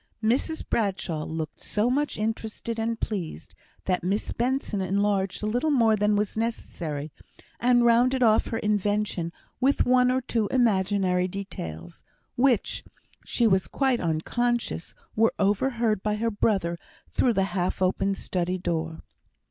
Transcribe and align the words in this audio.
Mrs 0.23 0.67
Bradshaw 0.67 1.25
looked 1.25 1.59
so 1.59 1.87
much 1.87 2.17
interested 2.17 2.79
and 2.79 2.99
pleased, 2.99 3.53
that 3.85 4.03
Miss 4.03 4.31
Benson 4.31 4.81
enlarged 4.81 5.43
a 5.43 5.45
little 5.45 5.69
more 5.69 5.95
than 5.95 6.15
was 6.15 6.35
necessary, 6.35 7.11
and 7.59 7.85
rounded 7.85 8.23
off 8.23 8.47
her 8.47 8.57
invention 8.57 9.31
with 9.59 9.85
one 9.85 10.09
or 10.09 10.19
two 10.21 10.47
imaginary 10.49 11.27
details, 11.27 12.03
which, 12.35 12.83
she 13.27 13.45
was 13.45 13.67
quite 13.67 13.99
unconscious, 13.99 14.95
were 15.15 15.35
overheard 15.37 16.01
by 16.01 16.15
her 16.15 16.31
brother 16.31 16.79
through 17.11 17.33
the 17.33 17.43
half 17.53 17.79
open 17.79 18.15
study 18.15 18.57
door. 18.57 19.03